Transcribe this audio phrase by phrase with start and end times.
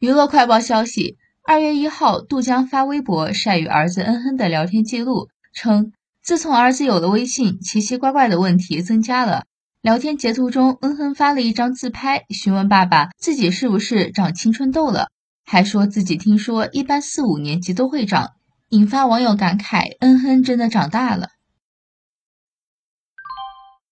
[0.00, 9.42] 娱乐快报消息二月一号杜江发微博晒与儿子恩哼的聊天记录称自从儿子有了微信奇奇怪怪的问题增加了。
[9.82, 15.08] 聊天截图中恩哼发了一张自拍询问爸爸自己是不是长青春痘了
[15.44, 18.34] 还说自己听说一般四五年级都会长
[18.68, 21.30] 引发网友感慨恩哼真的长大了。